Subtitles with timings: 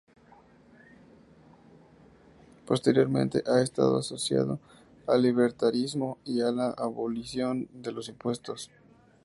[2.65, 4.59] Posteriormente, ha estado asociado
[5.05, 8.71] al libertarismo y a la abolición de los impuestos.